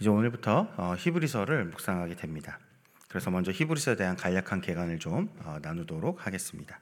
[0.00, 2.58] 이제 오늘부터 어, 히브리서를 묵상하게 됩니다.
[3.08, 6.80] 그래서 먼저 히브리서에 대한 간략한 개관을 좀 어, 나누도록 하겠습니다.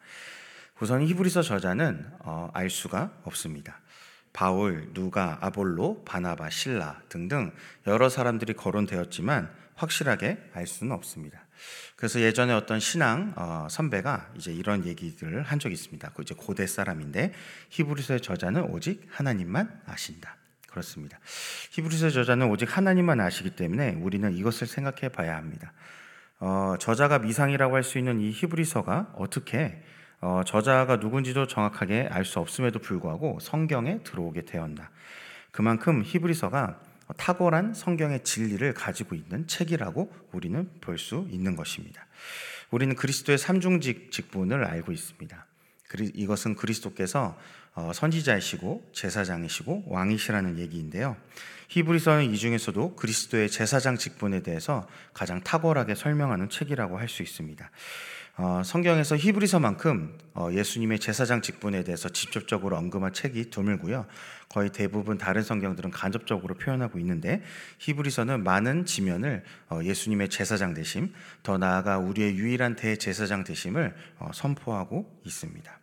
[0.81, 3.81] 우선 히브리서 저자는 어, 알 수가 없습니다.
[4.33, 7.53] 바울, 누가, 아볼로, 바나바, 신라 등등
[7.87, 11.45] 여러 사람들이 거론되었지만 확실하게 알 수는 없습니다.
[11.97, 16.13] 그래서 예전에 어떤 신앙 어, 선배가 이제 이런 얘기들을 한 적이 있습니다.
[16.15, 17.33] 그 이제 고대 사람인데
[17.69, 20.37] 히브리서의 저자는 오직 하나님만 아신다.
[20.73, 21.19] 그렇습니다.
[21.71, 25.73] 히브리서 저자는 오직 하나님만 아시기 때문에 우리는 이것을 생각해 봐야 합니다.
[26.41, 29.83] 어, 저자가 미상이라고 할 수 있는 이 히브리서가 어떻게
[30.21, 34.91] 어, 저자가 누군지도 정확하게 알 수 없음에도 불구하고 성경에 들어오게 되었나.
[35.51, 36.81] 그만큼 히브리서가
[37.19, 42.07] 탁월한 성경의 진리를 가지고 있는 책이라고 우리는 볼 수 있는 것입니다.
[42.71, 45.47] 우리는 그리스도의 삼중직 직분을 알고 있습니다.
[46.15, 47.39] 이것은 그리스도께서
[47.75, 51.17] 어, 선지자이시고 제사장이시고 왕이시라는 얘기인데요.
[51.69, 57.71] 히브리서는 이 중에서도 그리스도의 제사장 직분에 대해서 가장 탁월하게 설명하는 책이라고 할 수 있습니다.
[58.39, 64.07] 어, 성경에서 히브리서만큼 어, 예수님의 제사장 직분에 대해서 직접적으로 언급한 책이 드물고요.
[64.49, 67.43] 거의 대부분 다른 성경들은 간접적으로 표현하고 있는데
[67.79, 75.21] 히브리서는 많은 지면을 어, 예수님의 제사장 되심, 더 나아가 우리의 유일한 대제사장 되심을 어, 선포하고
[75.25, 75.79] 있습니다.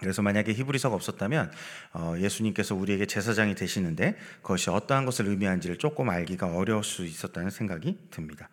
[0.00, 1.52] 그래서 만약에 히브리서가 없었다면
[1.92, 7.98] 어, 예수님께서 우리에게 제사장이 되시는데 그것이 어떠한 것을 의미하는지를 조금 알기가 어려울 수 있었다는 생각이
[8.10, 8.48] 듭니다.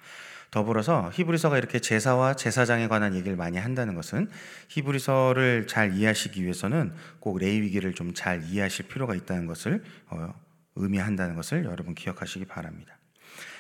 [0.56, 4.30] 더불어서 히브리서가 이렇게 제사와 제사장에 관한 얘기를 많이 한다는 것은
[4.70, 10.34] 히브리서를 잘 이해하시기 위해서는 꼭 레위기를 좀 잘 이해하실 필요가 있다는 것을 어,
[10.76, 12.98] 의미한다는 것을 여러분 기억하시기 바랍니다.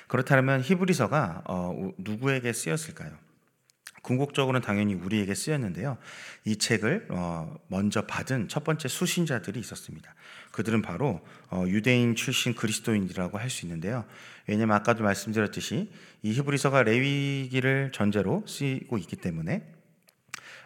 [0.08, 1.44] 그렇다면 히브리서가
[1.98, 3.12] 누구에게 쓰였을까요?
[4.02, 5.98] 궁극적으로는 당연히 우리에게 쓰였는데요.
[6.46, 10.16] 이 책을 어, 먼저 받은 첫 번째 수신자들이 있었습니다.
[10.56, 14.06] 그들은 바로 어, 유대인 출신 그리스도인이라고 할 수 있는데요.
[14.48, 15.92] 왜냐하면 아까도 말씀드렸듯이
[16.24, 19.70] 이 히브리서가 레위기를 전제로 쓰이고 있기 때문에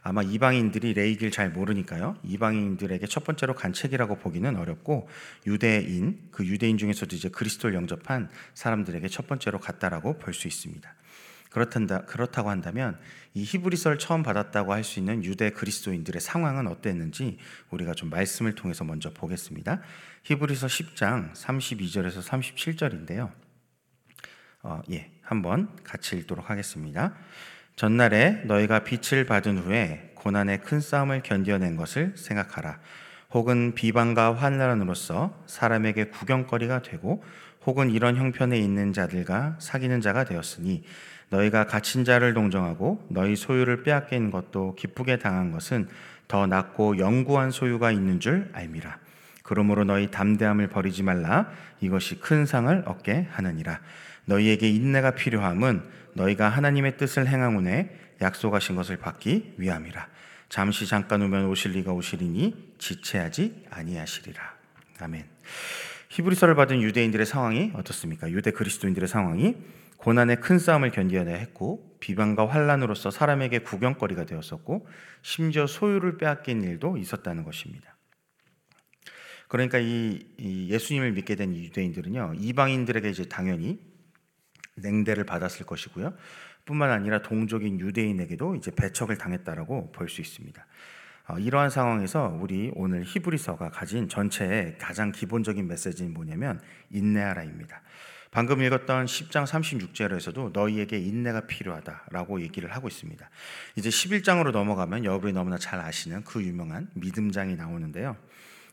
[0.03, 2.17] 아마 이방인들이 레이기를 잘 모르니까요.
[2.23, 5.09] 이방인들에게 첫 번째로 간 책이라고 보기는 어렵고
[5.47, 10.93] 유대인 그 유대인 중에서도 이제 그리스도를 영접한 사람들에게 첫 번째로 갔다라고 볼 수 있습니다.
[11.49, 12.97] 그렇단다, 그렇다고 한다면
[13.33, 17.37] 이 히브리서를 처음 받았다고 할 수 있는 유대 그리스도인들의 상황은 어땠는지
[17.69, 19.81] 우리가 좀 말씀을 통해서 먼저 보겠습니다.
[20.23, 23.31] 히브리서 10장 32절에서 37절인데요.
[24.61, 27.15] 어, 예, 한번 같이 읽도록 하겠습니다.
[27.75, 32.79] 전날에 너희가 빛을 받은 후에 고난의 큰 싸움을 견뎌낸 것을 생각하라.
[33.31, 37.23] 혹은 비방과 환란으로서 사람에게 구경거리가 되고
[37.65, 40.83] 혹은 이런 형편에 있는 자들과 사귀는 자가 되었으니
[41.29, 45.87] 너희가 갇힌 자를 동정하고 너희 소유를 빼앗긴 것도 기쁘게 당한 것은
[46.27, 48.99] 더 낫고 영구한 소유가 있는 줄 알미라.
[49.43, 51.49] 그러므로 너희 담대함을 버리지 말라.
[51.81, 53.79] 이것이 큰 상을 얻게 하느니라.
[54.25, 55.81] 너희에게 인내가 필요함은
[56.13, 60.07] 너희가 하나님의 뜻을 행함은에 약속하신 것을 받기 위함이라.
[60.49, 64.53] 잠시 잠깐 오면 오실 리가 오시리니 지체하지 아니하시리라.
[64.99, 65.25] 아멘.
[66.09, 68.29] 히브리서를 받은 유대인들의 상황이 어떻습니까?
[68.31, 69.55] 유대 그리스도인들의 상황이
[69.99, 74.87] 고난의 큰 싸움을 견뎌내야 했고 비방과 환란으로서 사람에게 구경거리가 되었었고
[75.21, 77.97] 심지어 소유를 빼앗긴 일도 있었다는 것입니다.
[79.49, 83.79] 그러니까 이, 이 예수님을 믿게 된 유대인들은요 이방인들에게 이제 당연히
[84.75, 86.15] 냉대를 받았을 것이고요.
[86.63, 90.65] 뿐만 아니라 동족인 유대인에게도 이제 배척을 당했다라고 볼 수 있습니다.
[91.27, 97.81] 어, 이러한 상황에서 우리 오늘 히브리서가 가진 전체의 가장 기본적인 메시지는 뭐냐면 인내하라입니다.
[98.31, 103.29] 방금 읽었던 10장 36절에서도 너희에게 인내가 필요하다라고 얘기를 하고 있습니다.
[103.75, 108.15] 이제 11장으로 넘어가면 여러분이 너무나 잘 아시는 그 유명한 믿음장이 나오는데요.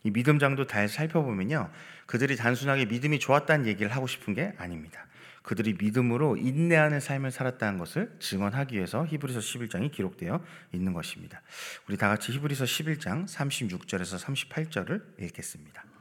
[0.03, 1.71] 이 믿음장도 잘 살펴보면요.
[2.05, 5.07] 그들이 단순하게 믿음이 좋았다는 얘기를 하고 싶은 게 아닙니다.
[5.41, 10.43] 그들이 믿음으로 인내하는 삶을 살았다는 것을 증언하기 위해서 히브리서 11장이 기록되어
[10.73, 11.41] 있는 것입니다.
[11.87, 15.96] 우리 다 같이 히브리서 11장 36절에서 38절을 읽겠습니다.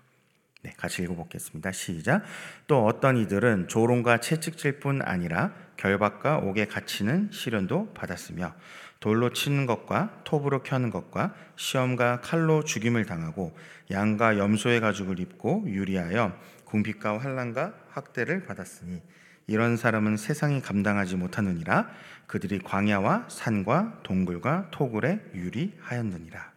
[0.66, 1.71] 네, 같이 읽어보겠습니다.
[1.71, 2.25] 시작.
[2.66, 8.52] 또 어떤 이들은 조롱과 채찍질 뿐 아니라 결박과 옥에 갇히는 시련도 받았으며
[8.99, 13.56] 돌로 치는 것과 톱으로 켜는 것과 시험과 칼로 죽임을 당하고
[13.93, 19.00] 양과 염소의 가죽을 입고 유리하여 궁핍과 환란과 학대를 받았으니
[19.46, 21.88] 이런 사람은 세상이 감당하지 못하느니라
[22.26, 26.52] 그들이 광야와 산과 동굴과 토굴에 유리하였느니라.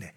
[0.00, 0.14] 네.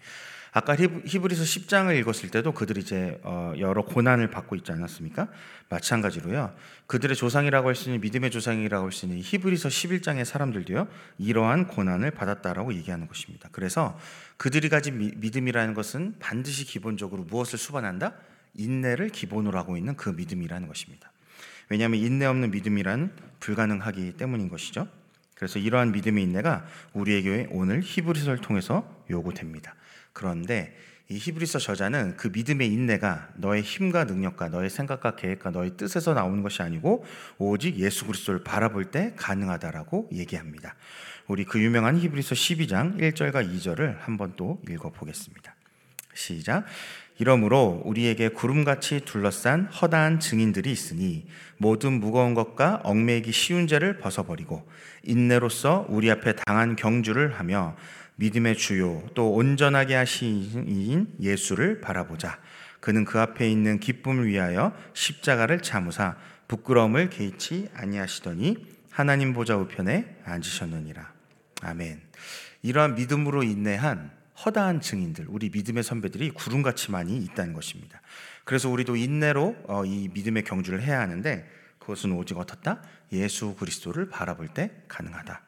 [0.52, 5.28] 아까 히브리서 10장을 읽었을 때도 그들이 이제 어, 여러 고난을 받고 있지 않았습니까?
[5.68, 6.54] 마찬가지로요.
[6.86, 10.88] 그들의 조상이라고 할 수 있는 믿음의 조상이라고 할 수 있는 히브리서 11장의 사람들도요.
[11.18, 13.48] 이러한 고난을 받았다라고 얘기하는 것입니다.
[13.52, 13.98] 그래서
[14.36, 18.14] 그들이 가진 믿음이라는 것은 반드시 기본적으로 무엇을 수반한다?
[18.54, 21.12] 인내를 기본으로 하고 있는 그 믿음이라는 것입니다.
[21.68, 24.88] 왜냐하면 인내 없는 믿음이란 불가능하기 때문인 것이죠.
[25.36, 29.74] 그래서 이러한 믿음의 인내가 우리에게 오늘 히브리서를 통해서 요구됩니다.
[30.12, 30.74] 그런데
[31.08, 36.40] 이 히브리서 저자는 그 믿음의 인내가 너의 힘과 능력과 너의 생각과 계획과 너의 뜻에서 나오는
[36.42, 37.04] 것이 아니고
[37.38, 40.76] 오직 예수 그리스도를 바라볼 때 가능하다라고 얘기합니다.
[41.26, 45.54] 우리 그 유명한 히브리서 12장 1절과 2절을 한번 또 읽어 보겠습니다.
[46.14, 46.64] 시작.
[47.18, 51.26] 이러므로 우리에게 구름같이 둘러싼 허다한 증인들이 있으니
[51.58, 54.66] 모든 무거운 것과 얽매이기 쉬운 죄를 벗어버리고
[55.02, 57.76] 인내로서 우리 앞에 당한 경주를 하며
[58.20, 62.38] 믿음의 주요 또 온전하게 하신 예수를 바라보자.
[62.80, 71.10] 그는 그 앞에 있는 기쁨을 위하여 십자가를 참으사 부끄러움을 개의치 아니하시더니 하나님 보좌 우편에 앉으셨느니라.
[71.62, 72.02] 아멘.
[72.62, 74.10] 이러한 믿음으로 인내한
[74.44, 78.02] 허다한 증인들, 우리 믿음의 선배들이 구름같이 많이 있다는 것입니다.
[78.44, 82.82] 그래서 우리도 인내로 어, 이 믿음의 경주를 해야 하는데 그것은 오직 어떻다?
[83.12, 85.42] 예수 그리스도를 바라볼 때 가능하다.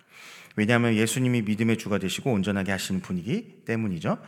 [0.56, 4.18] 왜냐하면 예수님이 믿음의 주가 되시고 온전하게 하시는 분이기 때문이죠.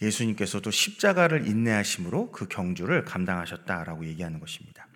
[0.00, 4.86] 예수님께서도 십자가를 인내하심으로 그 경주를 감당하셨다라고 얘기하는 것입니다.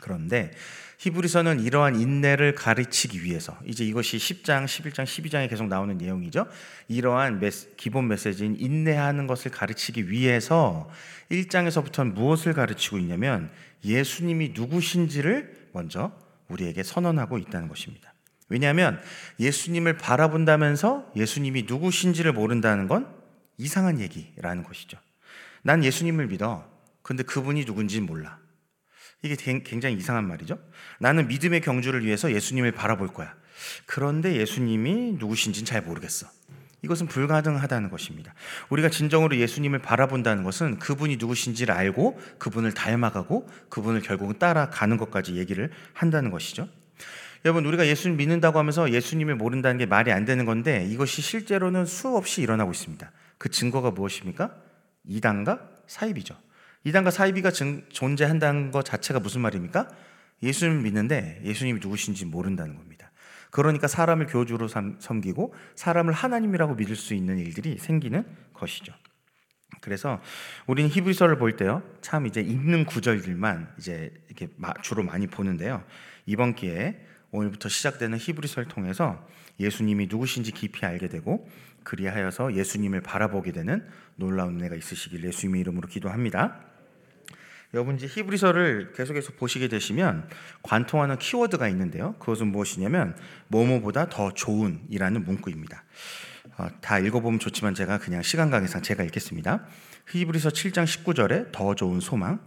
[0.00, 0.50] 그런데
[0.98, 6.46] 히브리서는 이러한 인내를 가르치기 위해서 이제 이것이 10장, 11장, 12장에 계속 나오는 내용이죠.
[6.88, 10.90] 이러한 메시, 기본 메시지인 인내하는 것을 가르치기 위해서
[11.30, 13.50] 1장에서부터는 무엇을 가르치고 있냐면
[13.84, 16.12] 예수님이 누구신지를 먼저
[16.48, 18.11] 우리에게 선언하고 있다는 것입니다.
[18.48, 19.00] 왜냐하면
[19.40, 23.08] 예수님을 바라본다면서 예수님이 누구신지를 모른다는 건
[23.56, 24.98] 이상한 얘기라는 것이죠.
[25.62, 26.68] 난 예수님을 믿어.
[27.02, 28.38] 근데 그분이 누군지 몰라.
[29.22, 30.58] 이게 굉장히 이상한 말이죠.
[30.98, 33.34] 나는 믿음의 경주를 위해서 예수님을 바라볼 거야.
[33.86, 36.26] 그런데 예수님이 누구신지는 잘 모르겠어.
[36.82, 38.34] 이것은 불가능하다는 것입니다.
[38.68, 45.70] 우리가 진정으로 예수님을 바라본다는 것은 그분이 누구신지를 알고 그분을 닮아가고 그분을 결국은 따라가는 것까지 얘기를
[45.92, 46.68] 한다는 것이죠.
[47.44, 52.40] 여러분 우리가 예수님 믿는다고 하면서 예수님을 모른다는 게 말이 안 되는 건데 이것이 실제로는 수없이
[52.40, 53.10] 일어나고 있습니다.
[53.38, 54.54] 그 증거가 무엇입니까?
[55.04, 56.36] 이단과 사이비죠.
[56.84, 59.88] 이단과 사이비가 증, 존재한다는 것 자체가 무슨 말입니까?
[60.42, 63.10] 예수님을 믿는데 예수님이 누구신지 모른다는 겁니다.
[63.50, 68.24] 그러니까 사람을 교주로 섬기고 사람을 하나님이라고 믿을 수 있는 일들이 생기는
[68.54, 68.94] 것이죠.
[69.80, 70.20] 그래서
[70.66, 74.48] 우리는 히브리서를 볼 때요, 참 이제 읽는 구절들만 이제 이렇게
[74.82, 75.84] 주로 많이 보는데요.
[76.24, 79.26] 이번 기회에 오늘부터 시작되는 히브리서를 통해서
[79.58, 81.48] 예수님이 누구신지 깊이 알게 되고
[81.82, 83.86] 그리하여서 예수님을 바라보게 되는
[84.16, 86.60] 놀라운 은혜가 있으시길 예수님의 이름으로 기도합니다.
[87.74, 90.28] 여러분 이제 히브리서를 계속해서 보시게 되시면
[90.62, 92.14] 관통하는 키워드가 있는데요.
[92.18, 93.16] 그것은 무엇이냐면
[93.48, 95.82] 뭐뭐보다 더 좋은이라는 문구입니다.
[96.58, 99.64] 어, 다 읽어보면 좋지만 제가 그냥 시간 관계상 제가 읽겠습니다.
[100.10, 102.40] 히브리서 7장 19절에 더 좋은 소망,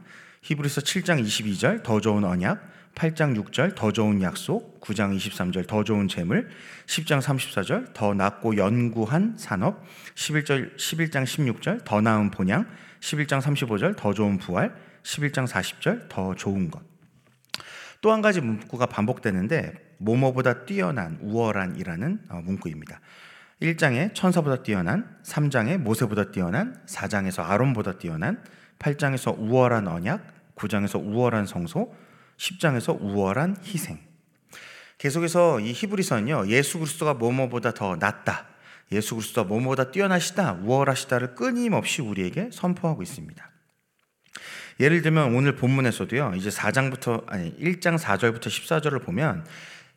[0.44, 6.08] 히브리서 7장 22절 더 좋은 언약, 8장 6절 더 좋은 약속, 9장 23절 더 좋은
[6.08, 6.50] 재물,
[6.88, 9.84] 10장 34절 더 낫고 연구한 산업,
[10.16, 12.66] 11절 11장 16절 더 나은 본향,
[13.02, 16.82] 11장 35절 더 좋은 부활, 11장 40절 더 좋은 것.
[18.02, 23.00] 또 한 가지 문구가 반복되는데 모모보다 뛰어난 우월한이라는 어, 문구입니다.
[23.62, 28.44] 1장에 천사보다 뛰어난, 3장에 모세보다 뛰어난, 4장에서 아론보다 뛰어난,
[28.80, 31.96] 8장에서 우월한 언약, 9장에서 우월한 성소,
[32.38, 34.00] 10장에서 우월한 희생.
[34.98, 38.48] 계속해서 이 히브리서는요, 예수 그리스도가 뭐뭐보다 더 낫다.
[38.92, 43.52] 예수 그리스도가 뭐뭐보다 뛰어나시다, 우월하시다를 끊임없이 우리에게 선포하고 있습니다.
[44.80, 49.46] 예를 들면 오늘 본문에서도요, 이제 4장부터, 아니, 1장 4절부터 14절을 보면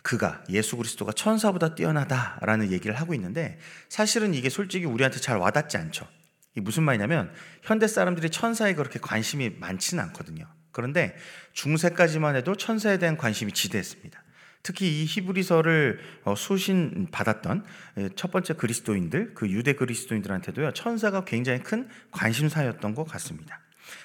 [0.02, 6.06] 그가 예수 그리스도가 천사보다 뛰어나다라는 얘기를 하고 있는데 사실은 이게 솔직히 우리한테 잘 와닿지 않죠.
[6.52, 10.46] 이게 무슨 말이냐면 현대 사람들이 천사에 그렇게 관심이 많지는 않거든요.
[10.78, 11.16] 그런데
[11.54, 14.22] 중세까지만 해도 천사에 대한 관심이 지대했습니다.
[14.62, 17.64] 특히 이 히브리서를 어, 수신 받았던
[18.14, 23.58] 첫 번째 그리스도인들, 그 유대 그리스도인들한테도요, 천사가 굉장히 큰 관심사였던 것 같습니다.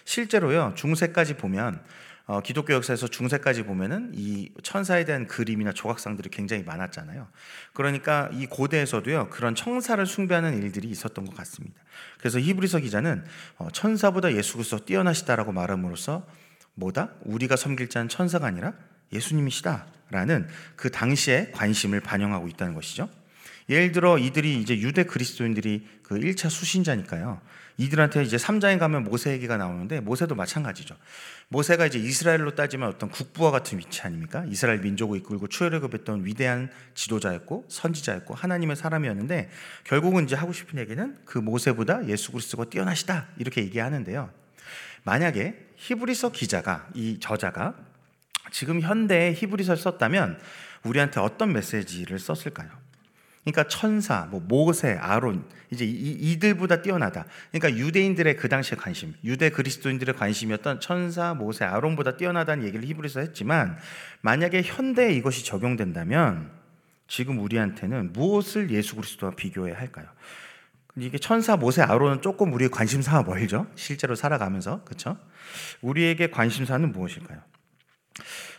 [0.06, 1.80] 실제로요, 중세까지 보면
[2.26, 7.28] 어, 기독교 역사에서 중세까지 보면은 이 천사에 대한 그림이나 조각상들이 굉장히 많았잖아요.
[7.74, 11.82] 그러니까 이 고대에서도요 그런 천사를 숭배하는 일들이 있었던 것 같습니다.
[12.20, 13.26] 그래서 히브리서 기자는
[13.58, 16.26] 어, 천사보다 예수 그리스도 뛰어나시다라고 말함으로써
[16.76, 17.12] 뭐다?
[17.22, 18.74] 우리가 섬길 자는 천사가 아니라
[19.12, 23.10] 예수님이시다라는 그 당시의 관심을 반영하고 있다는 것이죠.
[23.70, 27.40] 예를 들어 이들이 이제 유대 그리스도인들이 그 1차 수신자니까요.
[27.78, 30.96] 이들한테 이제 3장에 가면 모세 얘기가 나오는데 모세도 마찬가지죠.
[31.48, 34.46] 모세가 이제 이스라엘로 따지면 어떤 국부와 같은 위치 아닙니까?
[34.48, 39.50] 이스라엘 민족을 이끌고 출애굽했던 위대한 지도자였고 선지자였고 하나님의 사람이었는데
[39.86, 44.30] 결국은 이제 하고 싶은 얘기는 그 모세보다 예수 그리스도가 뛰어나시다 이렇게 얘기하는데요.
[45.04, 47.76] 만약에 히브리서 기자가 이 저자가
[48.52, 50.40] 지금 현대에 히브리서를 썼다면
[50.84, 52.70] 우리한테 어떤 메시지를 썼을까요?
[53.44, 57.26] 그러니까 천사, 뭐 모세, 아론 이제 이, 들보다 뛰어나다.
[57.52, 63.78] 그러니까 유대인들의 그 당시의 관심, 유대 그리스도인들의 관심이었던 천사, 모세, 아론보다 뛰어나다는 얘기를 히브리서 했지만
[64.22, 66.50] 만약에 현대에 이것이 적용된다면
[67.10, 70.08] 지금 우리한테는 무엇을 예수 그리스도와 비교해야 할까요?
[70.96, 73.68] 이게 천사, 모세, 아론은 조금 우리의 관심사와 멀죠.
[73.76, 75.18] 실제로 살아가면서 그렇죠?
[75.82, 77.40] 우리에게 관심사는 무엇일까요?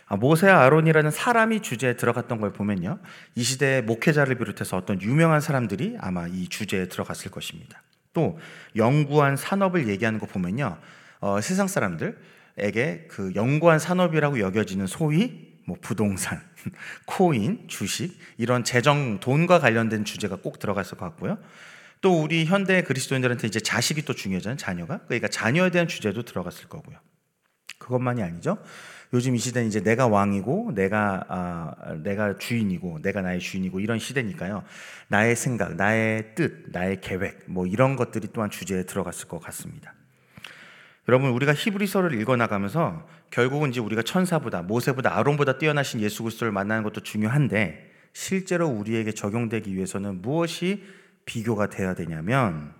[0.07, 2.99] 아, 모세와 아론이라는 사람이 주제에 들어갔던 걸 보면요.
[3.33, 7.81] 이 시대의 목회자를 비롯해서 어떤 유명한 사람들이 아마 이 주제에 들어갔을 것입니다.
[8.13, 8.39] 또
[8.75, 10.77] 연구한 산업을 얘기하는 거 보면요.
[11.19, 16.39] 어, 세상 사람들에게 그 연구한 산업이라고 여겨지는 소위 뭐 부동산,
[17.05, 21.39] 코인, 주식 이런 재정 돈과 관련된 주제가 꼭 들어갔을 것 같고요.
[22.01, 24.57] 또 우리 현대 그리스도인들한테 이제 자식이 또 중요하잖아요.
[24.57, 24.99] 자녀가.
[25.05, 26.97] 그러니까 자녀에 대한 주제도 들어갔을 거고요.
[27.77, 28.57] 그것만이 아니죠.
[29.13, 34.63] 요즘 이 시대는 이제 내가 왕이고 내가 아, 내가 주인이고 내가 나의 주인이고 이런 시대니까요.
[35.07, 39.93] 나의 생각, 나의 뜻, 나의 계획 뭐 이런 것들이 또한 주제에 들어갔을 것 같습니다.
[41.07, 46.83] 여러분 우리가 히브리서를 읽어 나가면서 결국은 이제 우리가 천사보다 모세보다 아론보다 뛰어나신 예수 그리스도를 만나는
[46.83, 50.83] 것도 중요한데 실제로 우리에게 적용되기 위해서는 무엇이
[51.25, 52.73] 비교가 돼야 되냐면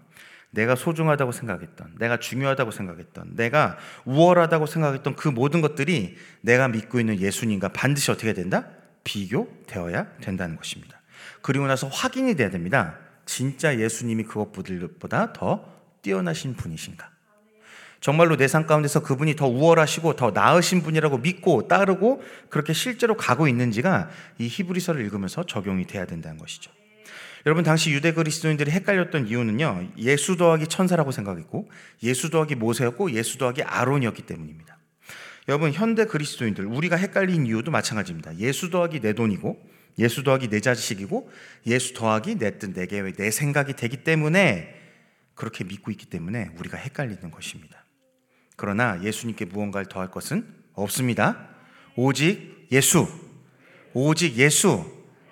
[0.52, 7.20] 내가 소중하다고 생각했던, 내가 중요하다고 생각했던, 내가 우월하다고 생각했던 그 모든 것들이 내가 믿고 있는
[7.20, 8.68] 예수님과 반드시 어떻게 된다?
[9.04, 11.02] 비교되어야 된다는 것입니다.
[11.42, 12.98] 그리고 나서 확인이 돼야 됩니다.
[13.26, 15.66] 진짜 예수님이 그것보다 더
[16.02, 17.10] 뛰어나신 분이신가?
[18.00, 23.48] 정말로 내 삶 가운데서 그분이 더 우월하시고 더 나으신 분이라고 믿고 따르고 그렇게 실제로 가고
[23.48, 26.72] 있는지가 이 히브리서를 읽으면서 적용이 돼야 된다는 것이죠.
[27.46, 29.90] 여러분 당시 유대 그리스도인들이 헷갈렸던 이유는요.
[29.98, 31.70] 예수 더하기 천사라고 생각했고
[32.02, 34.80] 예수 더하기 모세였고 예수 더하기 아론이었기 때문입니다.
[35.48, 38.38] 여러분 현대 그리스도인들 우리가 헷갈린 이유도 마찬가지입니다.
[38.40, 39.62] 예수 더하기 내 돈이고
[40.00, 41.30] 예수 더하기 내 자식이고
[41.68, 44.74] 예수 더하기 내 뜻, 내 계획, 내 생각이 되기 때문에
[45.36, 47.86] 그렇게 믿고 있기 때문에 우리가 헷갈리는 것입니다.
[48.56, 51.50] 그러나 예수님께 무언가를 더할 것은 없습니다.
[51.96, 53.08] 오직 예수,
[53.94, 54.84] 오직 예수,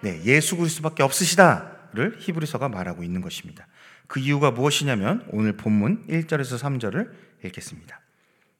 [0.02, 1.73] 네, 예수 그리스도밖에 없으시다.
[1.94, 3.68] 를 히브리서가 말하고 있는 것입니다.
[4.08, 7.12] 그 이유가 무엇이냐면 오늘 본문 1절에서 3절을
[7.46, 8.02] 읽겠습니다.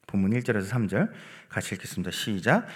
[0.06, 1.10] 본문 1절에서 3절
[1.50, 2.12] 같이 읽겠습니다.
[2.12, 2.68] 시작.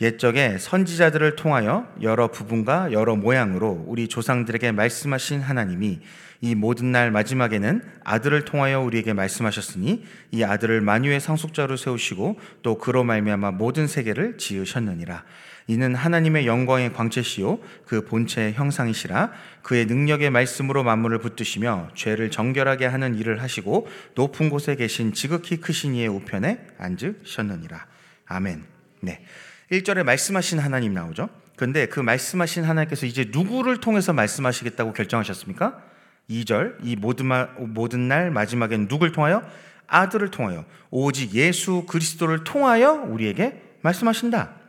[0.00, 6.00] 옛적에 선지자들을 통하여 여러 부분과 여러 모양으로 우리 조상들에게 말씀하신 하나님이
[6.40, 13.04] 이 모든 날 마지막에는 아들을 통하여 우리에게 말씀하셨으니 이 아들을 만유의 상속자로 세우시고 또 그로
[13.04, 15.24] 말미암아 모든 세계를 지으셨느니라.
[15.66, 23.14] 이는 하나님의 영광의 광채시요 그 본체의 형상이시라 그의 능력의 말씀으로 만물을 붙드시며 죄를 정결하게 하는
[23.14, 27.86] 일을 하시고 높은 곳에 계신 지극히 크신 이의 우편에 앉으셨느니라.
[28.26, 28.64] 아멘.
[29.00, 29.24] 네.
[29.72, 31.30] 1절에 말씀하신 하나님 나오죠.
[31.56, 35.82] 근데 그 말씀하신 하나님께서 이제 누구를 통해서 말씀하시겠다고 결정하셨습니까?
[36.28, 39.42] 2절 이 모든, 말, 모든 날 마지막엔 누굴 통하여?
[39.86, 44.63] 아들을 통하여 오직 예수 그리스도를 통하여 우리에게 말씀하신다.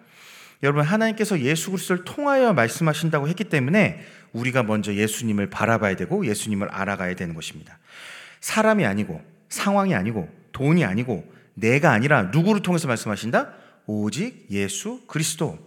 [0.64, 7.16] 여러분 하나님께서 예수 그리스도를 통하여 말씀하신다고 했기 때문에 우리가 먼저 예수님을 바라봐야 되고 예수님을 알아가야
[7.16, 7.78] 되는 것입니다.
[8.42, 13.54] 사람이 아니고 상황이 아니고 돈이 아니고 내가 아니라 누구를 통해서 말씀하신다?
[13.88, 15.58] 오직 예수 그리스도.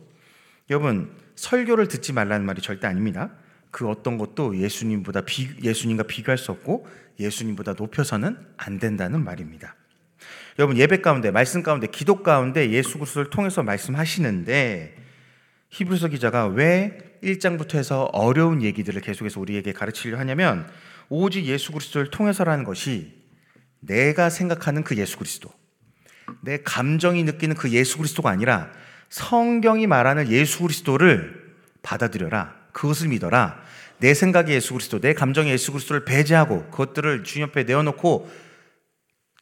[0.70, 3.30] 여러분 설교를 듣지 말라는 말이 절대 아닙니다.
[3.70, 6.86] 그 어떤 것도 예수님보다 비, 예수님과 비교할 수 없고
[7.20, 9.76] 예수님보다 높여서는 안 된다는 말입니다.
[10.58, 14.96] 여러분 예배 가운데 말씀 가운데 기도 가운데 예수 그리스도를 통해서 말씀하시는데
[15.70, 20.68] 히브리서 기자가 왜 1장부터 해서 어려운 얘기들을 계속해서 우리에게 가르치려 하냐면
[21.08, 23.14] 오직 예수 그리스도를 통해서라는 것이
[23.80, 25.48] 내가 생각하는 그 예수 그리스도
[26.40, 28.70] 내 감정이 느끼는 그 예수 그리스도가 아니라
[29.08, 32.54] 성경이 말하는 예수 그리스도를 받아들여라.
[32.72, 33.60] 그것을 믿어라.
[33.98, 38.30] 내 생각의 예수 그리스도, 내 감정의 예수 그리스도를 배제하고 그것들을 주님 앞에 내어놓고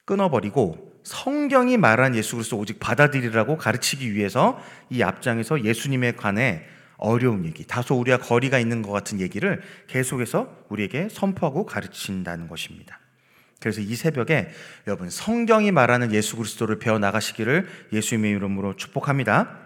[0.05, 4.61] 끊어버리고 성경이 말한 예수 그리스도 오직 받아들이라고 가르치기 위해서
[4.91, 6.65] 이 앞장에서 예수님에 관해
[6.97, 12.99] 어려운 얘기, 다소 우리와 거리가 있는 것 같은 얘기를 계속해서 우리에게 선포하고 가르친다는 것입니다.
[13.61, 14.49] 그래서 이 새벽에
[14.89, 19.61] 여러분 성경이 말하는 예수 그리스도를 배워 나가시기를 예수님의 이름으로 축복합니다.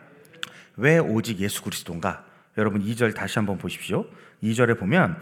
[0.77, 2.23] 왜 오직 예수 그리스도인가?
[2.59, 4.05] 여러분 2절 다시 한번 보십시오.
[4.43, 5.19] 2절에 보면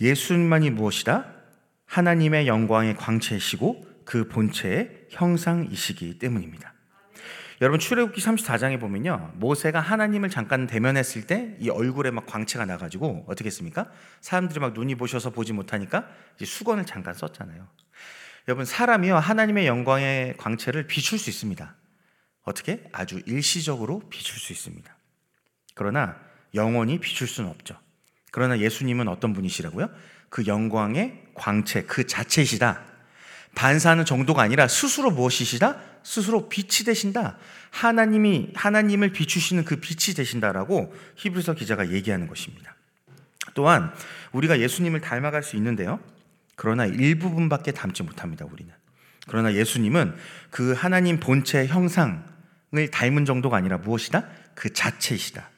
[0.00, 1.26] 예수님만이 무엇이다?
[1.86, 6.72] 하나님의 영광의 광채이시고 그 본체의 형상이시기 때문입니다.
[7.60, 9.32] 여러분 출애굽기 34장에 보면요.
[9.34, 13.90] 모세가 하나님을 잠깐 대면했을 때 이 얼굴에 막 광채가 나 가지고 어떻게 했습니까?
[14.20, 16.08] 사람들이 막 눈이 보셔서 보지 못하니까
[16.42, 17.66] 수건을 잠깐 썼잖아요.
[18.48, 21.74] 여러분 사람이요 하나님의 영광의 광채를 비출 수 있습니다.
[22.44, 24.96] 어떻게 아주 일시적으로 비출 수 있습니다.
[25.74, 26.16] 그러나
[26.54, 27.76] 영원히 비출 수는 없죠.
[28.30, 29.88] 그러나 예수님은 어떤 분이시라고요?
[30.28, 32.95] 그 영광의 광채 그 자체이시다.
[33.56, 35.80] 반사하는 정도가 아니라 스스로 무엇이시다?
[36.04, 37.38] 스스로 빛이 되신다.
[37.70, 42.76] 하나님이 하나님을 비추시는 그 빛이 되신다라고 히브리서 기자가 얘기하는 것입니다.
[43.54, 43.92] 또한
[44.32, 45.98] 우리가 예수님을 닮아갈 수 있는데요.
[46.54, 48.44] 그러나 일부분밖에 닮지 못합니다.
[48.44, 48.72] 우리는.
[49.26, 50.14] 그러나 예수님은
[50.50, 54.26] 그 하나님 본체 형상을 닮은 정도가 아니라 무엇이다?
[54.54, 55.48] 그 자체이시다.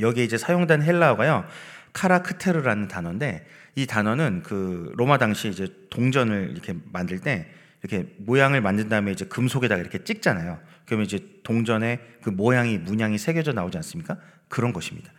[0.00, 1.46] 여기에 이제 사용된 헬라어가요.
[1.92, 7.48] 카라크테르라는 단어인데 이 단어는 그 로마 당시 이제 동전을 이렇게 만들 때
[7.82, 10.60] 이렇게 모양을 만든 다음에 이제 금속에다가 이렇게 찍잖아요.
[10.86, 14.18] 그러면 이제 동전의 그 모양이 문양이 새겨져 나오지 않습니까?
[14.48, 15.12] 그런 것입니다.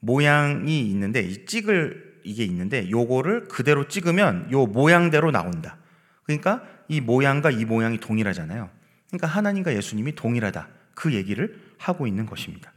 [0.00, 5.76] 모양이 있는데 이 찍을 이게 있는데 요거를 그대로 찍으면 요 모양대로 나온다.
[6.24, 8.70] 그러니까 이 모양과 이 모양이 동일하잖아요.
[9.08, 10.68] 그러니까 하나님과 예수님이 동일하다.
[10.94, 12.72] 그 얘기를 하고 있는 것입니다.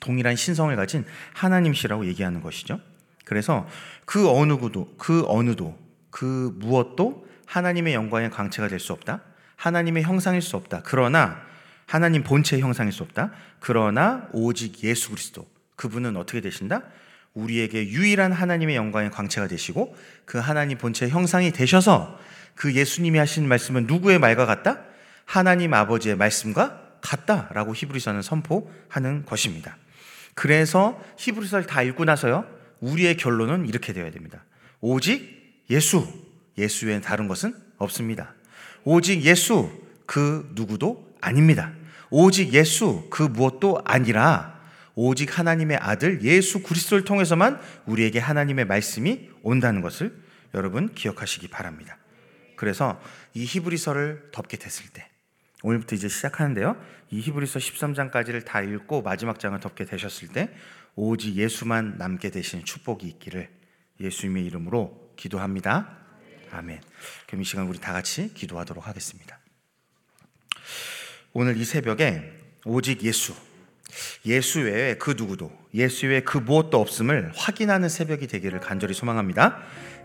[0.00, 2.80] 동일한 신성을 가진 하나님시라고 얘기하는 것이죠.
[3.24, 3.66] 그래서
[4.04, 5.78] 그 어느 누구도 그 어느도
[6.10, 9.22] 그 무엇도 하나님의 영광의 광채가 될 수 없다.
[9.56, 10.82] 하나님의 형상일 수 없다.
[10.84, 11.40] 그러나
[11.86, 13.32] 하나님 본체의 형상일 수 없다.
[13.60, 16.82] 그러나 오직 예수 그리스도 그분은 어떻게 되신다?
[17.34, 22.18] 우리에게 유일한 하나님의 영광의 광채가 되시고 그 하나님 본체의 형상이 되셔서
[22.54, 24.80] 그 예수님이 하신 말씀은 누구의 말과 같다?
[25.24, 29.76] 하나님 아버지의 말씀과 같다라고 히브리서는 선포하는 것입니다.
[30.36, 32.46] 그래서 히브리서를 다 읽고 나서요.
[32.80, 34.44] 우리의 결론은 이렇게 되어야 됩니다.
[34.80, 36.06] 오직 예수,
[36.58, 38.34] 예수 외엔 다른 것은 없습니다.
[38.84, 39.70] 오직 예수,
[40.04, 41.72] 그 누구도 아닙니다.
[42.10, 44.60] 오직 예수, 그 무엇도 아니라
[44.94, 50.14] 오직 하나님의 아들 예수 그리스도를 통해서만 우리에게 하나님의 말씀이 온다는 것을
[50.54, 51.96] 여러분 기억하시기 바랍니다.
[52.56, 53.00] 그래서
[53.32, 55.08] 이 히브리서를 덮게 됐을 때
[55.66, 56.80] 오늘부터 이제 시작하는데요.
[57.10, 60.50] 이 히브리서 13장까지를 다 읽고 마지막 장을 덮게 되셨을 때
[60.94, 63.48] 오직 예수만 남게 되신 축복이 있기를
[64.00, 65.98] 예수님의 이름으로 기도합니다.
[66.52, 66.80] 아멘.
[67.26, 69.40] 그럼 이 시간 우리 다 같이 기도하도록 하겠습니다.
[71.32, 72.32] 오늘 이 새벽에
[72.64, 73.34] 오직 예수,
[74.24, 79.60] 예수 외에 그 누구도, 예수 외에 그 무엇도 없음을 확인하는 새벽이 되기를 간절히 소망합니다.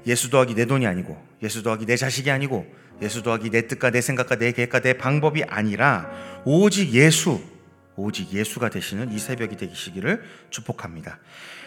[0.07, 2.65] 예수 더하기 내 돈이 아니고, 예수 더하기 내 자식이 아니고,
[3.01, 6.09] 예수 더하기 내 뜻과 내 생각과 내 계획과 내 방법이 아니라
[6.45, 7.41] 오직 예수,
[7.95, 11.19] 오직 예수가 되시는 이 새벽이 되시기를 축복합니다.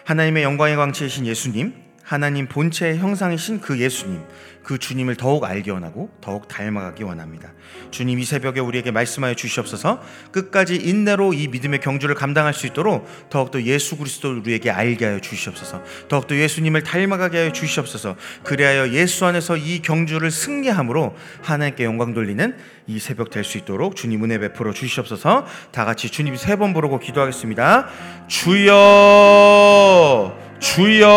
[0.05, 4.21] 하나님의 영광의 광채이신 예수님, 하나님 본체의 형상이신 그 예수님,
[4.63, 7.53] 그 주님을 더욱 알기 원하고 더욱 닮아가기 원합니다.
[7.91, 10.03] 주님 이 새벽에 우리에게 말씀하여 주시옵소서.
[10.31, 15.83] 끝까지 인내로 이 믿음의 경주를 감당할 수 있도록 더욱더 예수 그리스도를 우리에게 알게 하여 주시옵소서.
[16.09, 18.17] 더욱더 예수님을 닮아가게 하여 주시옵소서.
[18.43, 22.55] 그리하여 예수 안에서 이 경주를 승리함으로 하나님께 영광 돌리는
[22.87, 25.47] 이 새벽 될 수 있도록 주님 은혜 베풀어 주시옵소서.
[25.73, 27.89] 다 같이 주님 세 번 부르고 기도하겠습니다.
[28.29, 31.09] 주여 주여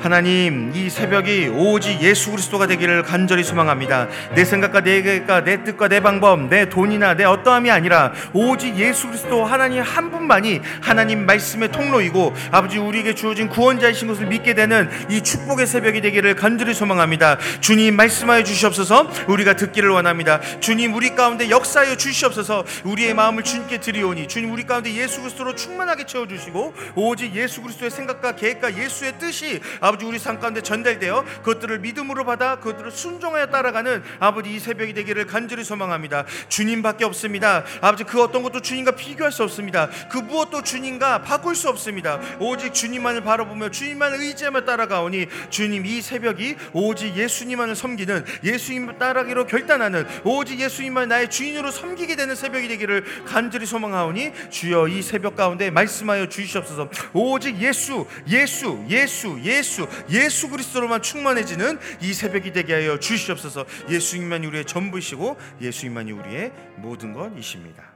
[0.00, 4.08] 하나님 이 새벽이 오직 예수 그리스도가 되기를 간절히 소망합니다.
[4.34, 9.06] 내 생각과 내 계획과 내 뜻과 내 방법 내 돈이나 내 어떠함이 아니라 오직 예수
[9.06, 15.22] 그리스도 하나님 한 분만이 하나님 말씀의 통로이고 아버지 우리에게 주어진 구원자이신 것을 믿게 되는 이
[15.22, 17.38] 축복의 새벽이 되기를 간절히 소망합니다.
[17.60, 19.08] 주님 말씀하여 주시옵소서.
[19.28, 20.40] 우리가 듣기를 원합니다.
[20.60, 22.64] 주님 우리 가운데 역사하여 주시옵소서.
[22.84, 28.36] 우리의 마음을 주님께 드리오니 주님 우리 가운데 예수 그리스도로 충만하게 채워주시고 오직 예수 그리스도의 생각과
[28.36, 34.54] 계획과 예수의 뜻이 아버지 우리 삶 가운데 전달되어 그것들을 믿음으로 받아 그것들을 순종하여 따라가는 아버지
[34.54, 36.24] 이 새벽이 되기를 간절히 소망합니다.
[36.48, 37.64] 주님밖에 없습니다.
[37.80, 39.88] 아버지 그 어떤 것도 주님과 비교할 수 없습니다.
[40.10, 42.20] 그 무엇도 주님과 바꿀 수 없습니다.
[42.38, 50.06] 오직 주님만을 바라보며 주님만을 의지하며 따라가오니 주님 이 새벽이 오직 예수님만을 섬기는 예수님 따라기로 결단하는
[50.24, 56.28] 오직 예수님만 나의 주인으로 섬기게 되는 새벽이 되기를 간절히 소망하오니 주여 이 새벽 가운데 말씀하여
[56.28, 56.88] 주시옵소서.
[57.12, 63.66] 오직 예수 예수 예수 예수 예수 그리스도로만 충만해지는 이 새벽이 되게 하여 주시옵소서.
[63.88, 67.94] 예수님만이 우리의 전부이시고 예수님만이 우리의 모든 것이십니다.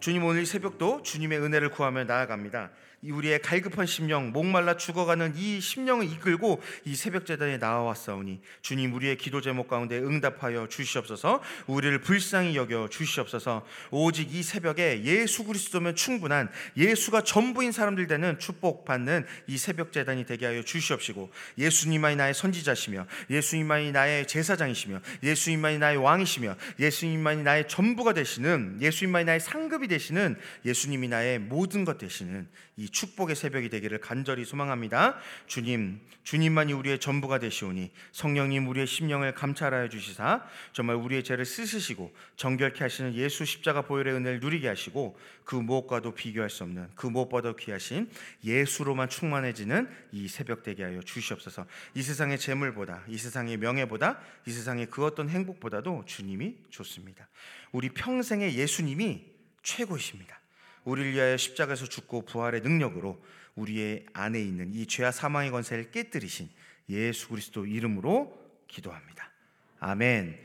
[0.00, 2.70] 주님 오늘 새벽도 주님의 은혜를 구하며 나아갑니다
[3.02, 9.40] 우리의 갈급한 심령, 목말라 죽어가는 이 심령을 이끌고 이 새벽 재단에 나와왔사오니 주님 우리의 기도
[9.40, 11.40] 제목 가운데 응답하여 주시옵소서.
[11.66, 13.64] 우리를 불쌍히 여겨 주시옵소서.
[13.90, 20.26] 오직 이 새벽에 예수 그리스도면 충분한 예수가 전부인 사람들 되는 축복 받는 이 새벽 재단이
[20.26, 28.12] 되게 하여 주시옵시고 예수님만이 나의 선지자시며 예수님만이 나의 제사장이시며 예수님만이 나의 왕이시며 예수님만이 나의 전부가
[28.12, 30.36] 되시는 예수님만이 나의 상급이 되시는
[30.66, 35.18] 예수님이 나의 모든 것 되시는 이 축복의 새벽이 되기를 간절히 소망합니다.
[35.46, 42.84] 주님, 주님만이 우리의 전부가 되시오니 성령님 우리의 심령을 감찰하여 주시사 정말 우리의 죄를 씻으시고 정결케
[42.84, 48.10] 하시는 예수 십자가 보혈의 은혜를 누리게 하시고 그 무엇과도 비교할 수 없는 그 무엇보다 귀하신
[48.44, 51.66] 예수로만 충만해지는 이 새벽 되게 하여 주시옵소서.
[51.94, 57.28] 이 세상의 재물보다 이 세상의 명예보다 이 세상의 그 어떤 행복보다도 주님이 좋습니다.
[57.72, 59.24] 우리 평생의 예수님이
[59.62, 60.39] 최고이십니다.
[60.84, 63.22] 우리를 위하여 십자가에서 죽고 부활의 능력으로
[63.54, 66.48] 우리의 안에 있는 이 죄와 사망의 권세를 깨뜨리신
[66.88, 68.32] 예수 그리스도 이름으로
[68.66, 69.30] 기도합니다.
[69.78, 70.40] 아멘.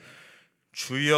[0.71, 1.15] 주여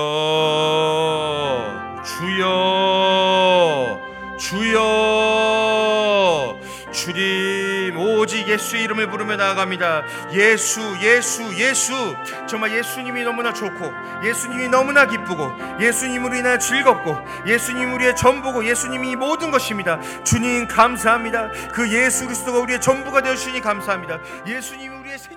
[2.05, 3.99] 주여
[4.39, 6.56] 주여
[6.91, 10.03] 주님 오직 예수 이름을 부르며 나아갑니다.
[10.33, 12.15] 예수 예수 예수.
[12.47, 13.91] 정말 예수님이 너무나 좋고
[14.23, 19.99] 예수님이 너무나 기쁘고 예수님으로 인하여 즐겁고 예수님 우리의 전부고 예수님이 모든 것입니다.
[20.23, 21.49] 주님 감사합니다.
[21.73, 24.19] 그 예수 그리스도가 우리의 전부가 되어 주시니 감사합니다.
[24.45, 25.36] 예수님이 우리의 생